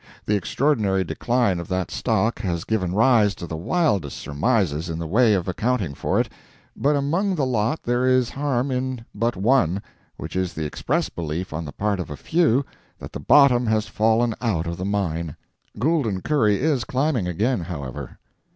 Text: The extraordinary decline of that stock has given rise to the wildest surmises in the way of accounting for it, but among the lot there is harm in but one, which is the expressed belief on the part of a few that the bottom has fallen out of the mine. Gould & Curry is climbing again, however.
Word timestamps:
The 0.25 0.33
extraordinary 0.35 1.03
decline 1.03 1.59
of 1.59 1.67
that 1.67 1.91
stock 1.91 2.39
has 2.39 2.63
given 2.63 2.95
rise 2.95 3.35
to 3.35 3.45
the 3.45 3.55
wildest 3.55 4.17
surmises 4.17 4.89
in 4.89 4.97
the 4.97 5.05
way 5.05 5.35
of 5.35 5.47
accounting 5.47 5.93
for 5.93 6.19
it, 6.19 6.27
but 6.75 6.95
among 6.95 7.35
the 7.35 7.45
lot 7.45 7.83
there 7.83 8.07
is 8.07 8.31
harm 8.31 8.71
in 8.71 9.05
but 9.13 9.35
one, 9.35 9.79
which 10.17 10.35
is 10.35 10.55
the 10.55 10.65
expressed 10.65 11.13
belief 11.13 11.53
on 11.53 11.65
the 11.65 11.71
part 11.73 11.99
of 11.99 12.09
a 12.09 12.17
few 12.17 12.65
that 12.97 13.13
the 13.13 13.19
bottom 13.19 13.67
has 13.67 13.85
fallen 13.85 14.33
out 14.41 14.65
of 14.65 14.77
the 14.77 14.85
mine. 14.85 15.35
Gould 15.77 16.07
& 16.23 16.23
Curry 16.23 16.59
is 16.59 16.83
climbing 16.83 17.27
again, 17.27 17.59
however. 17.59 18.17